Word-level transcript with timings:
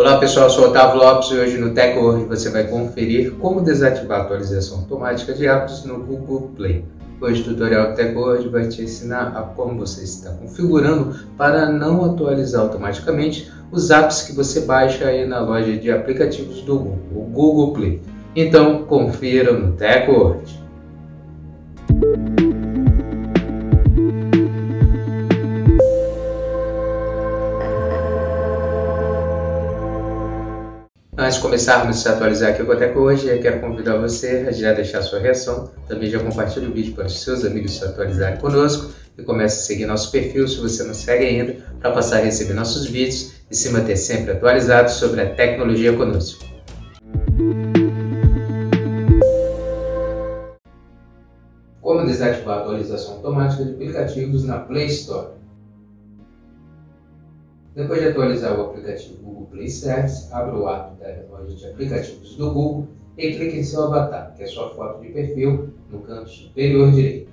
Olá 0.00 0.16
pessoal, 0.16 0.46
eu 0.46 0.50
sou 0.50 0.68
Otávio 0.68 0.98
Lopes 0.98 1.30
e 1.30 1.34
hoje 1.34 1.58
no 1.58 1.74
TechWord 1.74 2.24
você 2.24 2.48
vai 2.48 2.66
conferir 2.66 3.32
como 3.32 3.60
desativar 3.60 4.20
a 4.20 4.22
atualização 4.22 4.78
automática 4.78 5.34
de 5.34 5.46
apps 5.46 5.84
no 5.84 6.02
Google 6.02 6.52
Play. 6.56 6.86
Hoje 7.20 7.42
o 7.42 7.44
tutorial 7.44 7.90
do 7.90 7.96
TechWord 7.96 8.48
vai 8.48 8.66
te 8.66 8.80
ensinar 8.80 9.36
a 9.36 9.42
como 9.42 9.78
você 9.78 10.02
está 10.02 10.30
configurando 10.30 11.14
para 11.36 11.68
não 11.68 12.02
atualizar 12.02 12.62
automaticamente 12.62 13.52
os 13.70 13.90
apps 13.90 14.22
que 14.22 14.32
você 14.32 14.60
baixa 14.60 15.04
aí 15.04 15.26
na 15.26 15.40
loja 15.40 15.76
de 15.76 15.90
aplicativos 15.90 16.62
do 16.62 16.78
Google, 16.78 16.98
o 17.14 17.20
Google 17.24 17.72
Play. 17.74 18.02
Então 18.34 18.84
confira 18.84 19.52
no 19.52 19.72
TechWord. 19.72 20.60
Antes 31.20 31.34
de 31.34 31.42
começarmos 31.42 32.06
a 32.06 32.12
atualizar 32.12 32.48
aqui 32.48 32.64
com 32.64 32.72
a 32.72 32.76
Teco 32.76 32.98
hoje, 33.00 33.28
eu 33.28 33.38
quero 33.42 33.60
convidar 33.60 33.98
você 33.98 34.46
a 34.48 34.52
já 34.52 34.72
deixar 34.72 35.02
sua 35.02 35.18
reação, 35.18 35.70
também 35.86 36.08
já 36.08 36.18
compartilhe 36.18 36.66
o 36.66 36.72
vídeo 36.72 36.94
para 36.94 37.04
os 37.04 37.20
seus 37.20 37.44
amigos 37.44 37.76
se 37.76 37.84
atualizarem 37.84 38.38
conosco 38.38 38.90
e 39.18 39.22
comece 39.22 39.58
a 39.58 39.62
seguir 39.66 39.84
nosso 39.84 40.10
perfil 40.10 40.48
se 40.48 40.56
você 40.56 40.82
não 40.82 40.94
segue 40.94 41.26
ainda, 41.26 41.56
para 41.78 41.90
passar 41.90 42.20
a 42.20 42.24
receber 42.24 42.54
nossos 42.54 42.86
vídeos 42.86 43.34
e 43.50 43.54
se 43.54 43.68
manter 43.68 43.98
sempre 43.98 44.32
atualizado 44.32 44.90
sobre 44.90 45.20
a 45.20 45.34
tecnologia 45.34 45.94
conosco. 45.94 46.42
Como 51.82 52.06
desativar 52.06 52.60
a 52.60 52.60
atualização 52.62 53.16
automática 53.16 53.62
de 53.62 53.72
aplicativos 53.72 54.46
na 54.46 54.60
Play 54.60 54.86
Store? 54.86 55.39
Depois 57.74 58.00
de 58.00 58.08
atualizar 58.08 58.58
o 58.58 58.62
aplicativo 58.62 59.22
Google 59.22 59.46
Play 59.46 59.68
Service, 59.68 60.32
abra 60.32 60.56
o 60.56 60.68
app 60.68 60.98
da 60.98 61.22
loja 61.30 61.54
de 61.54 61.66
aplicativos 61.66 62.34
do 62.34 62.52
Google 62.52 62.88
e 63.16 63.32
clique 63.34 63.58
em 63.58 63.62
seu 63.62 63.84
avatar, 63.84 64.34
que 64.34 64.42
é 64.42 64.46
sua 64.46 64.74
foto 64.74 65.00
de 65.00 65.10
perfil, 65.10 65.72
no 65.88 66.00
canto 66.00 66.28
superior 66.28 66.90
direito. 66.90 67.30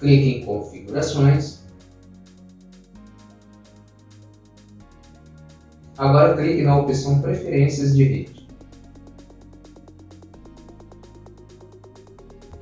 Clique 0.00 0.28
em 0.28 0.44
Configurações. 0.44 1.66
Agora 5.98 6.36
clique 6.36 6.62
na 6.62 6.78
opção 6.78 7.20
Preferências 7.20 7.94
de 7.94 8.04
rede. 8.04 8.45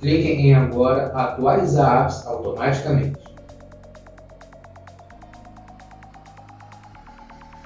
Clique 0.05 0.33
em 0.33 0.55
agora 0.55 1.06
atualizar 1.14 2.02
apps 2.02 2.27
automaticamente. 2.27 3.19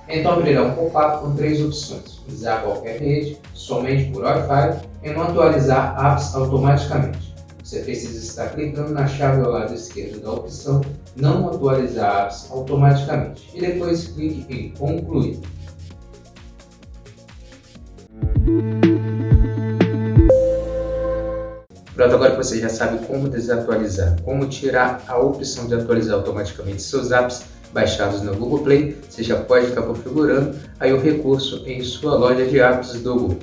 Então 0.08 0.34
abrirá 0.34 0.62
um 0.62 0.72
pop-up 0.72 1.20
com 1.20 1.34
três 1.34 1.60
opções: 1.60 2.22
usar 2.28 2.62
qualquer 2.62 3.00
rede, 3.00 3.40
somente 3.54 4.12
por 4.12 4.22
Wi-Fi 4.22 4.82
e 5.02 5.10
não 5.10 5.22
atualizar 5.24 5.98
apps 6.12 6.32
automaticamente. 6.32 7.34
Você 7.64 7.80
precisa 7.80 8.16
estar 8.16 8.50
clicando 8.50 8.92
na 8.92 9.08
chave 9.08 9.42
ao 9.42 9.50
lado 9.50 9.74
esquerdo 9.74 10.22
da 10.22 10.30
opção 10.30 10.80
Não 11.16 11.48
atualizar 11.48 12.26
apps 12.26 12.48
automaticamente 12.52 13.50
e 13.52 13.60
depois 13.60 14.10
clique 14.10 14.46
em 14.48 14.70
Concluir. 14.74 15.40
Pronto, 21.98 22.14
agora 22.14 22.30
que 22.30 22.36
você 22.36 22.60
já 22.60 22.68
sabe 22.68 23.04
como 23.08 23.28
desatualizar, 23.28 24.22
como 24.22 24.46
tirar 24.46 25.02
a 25.08 25.18
opção 25.18 25.66
de 25.66 25.74
atualizar 25.74 26.14
automaticamente 26.14 26.80
seus 26.80 27.10
apps 27.10 27.46
baixados 27.72 28.22
no 28.22 28.36
Google 28.36 28.60
Play, 28.60 28.96
você 29.10 29.24
já 29.24 29.34
pode 29.34 29.66
estar 29.66 29.82
configurando 29.82 30.56
aí 30.78 30.92
o 30.92 31.00
recurso 31.00 31.64
em 31.66 31.82
sua 31.82 32.14
loja 32.14 32.46
de 32.46 32.60
apps 32.60 32.92
do 33.00 33.14
Google. 33.16 33.38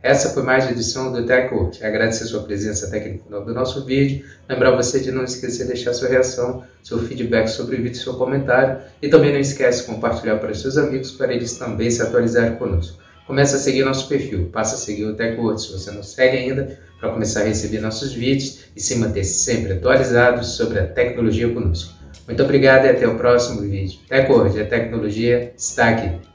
Essa 0.00 0.30
foi 0.30 0.44
mais 0.44 0.66
uma 0.66 0.70
edição 0.70 1.10
do 1.10 1.26
TechWord. 1.26 1.84
Agradecer 1.84 2.26
sua 2.26 2.44
presença 2.44 2.86
até 2.86 2.98
aqui 2.98 3.08
no 3.08 3.24
final 3.24 3.44
do 3.44 3.52
nosso 3.52 3.84
vídeo. 3.84 4.24
Lembrar 4.48 4.70
você 4.76 5.00
de 5.00 5.10
não 5.10 5.24
esquecer 5.24 5.64
de 5.64 5.72
deixar 5.72 5.94
sua 5.94 6.08
reação, 6.08 6.62
seu 6.80 7.00
feedback 7.00 7.48
sobre 7.48 7.74
o 7.74 7.82
vídeo, 7.82 7.98
seu 7.98 8.14
comentário. 8.14 8.82
E 9.02 9.08
também 9.08 9.32
não 9.32 9.40
esquece 9.40 9.80
de 9.80 9.92
compartilhar 9.92 10.36
para 10.36 10.54
seus 10.54 10.78
amigos 10.78 11.10
para 11.10 11.34
eles 11.34 11.58
também 11.58 11.90
se 11.90 12.00
atualizarem 12.00 12.54
conosco 12.54 13.02
começa 13.26 13.56
a 13.56 13.58
seguir 13.58 13.84
nosso 13.84 14.08
perfil, 14.08 14.48
passa 14.52 14.76
a 14.76 14.78
seguir 14.78 15.04
o 15.04 15.14
TechWord 15.14 15.60
se 15.60 15.72
você 15.72 15.90
não 15.90 16.02
segue 16.02 16.36
ainda, 16.36 16.78
para 17.00 17.12
começar 17.12 17.40
a 17.40 17.44
receber 17.44 17.80
nossos 17.80 18.12
vídeos 18.12 18.64
e 18.74 18.80
se 18.80 18.96
manter 18.96 19.24
sempre 19.24 19.74
atualizado 19.74 20.44
sobre 20.44 20.78
a 20.78 20.86
tecnologia 20.86 21.52
conosco. 21.52 21.92
Muito 22.26 22.42
obrigado 22.42 22.86
e 22.86 22.88
até 22.88 23.06
o 23.06 23.16
próximo 23.16 23.60
vídeo. 23.60 23.98
TechWord, 24.08 24.60
a 24.60 24.66
tecnologia 24.66 25.52
está 25.56 25.90
aqui. 25.90 26.34